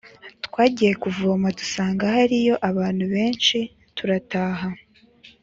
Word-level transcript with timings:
Twagiye 0.45 0.93
kuvoma 1.03 1.47
dusanga 1.59 2.03
hariyo 2.15 2.55
abantu 2.69 3.03
benshi 3.13 3.57
turataha 3.97 4.67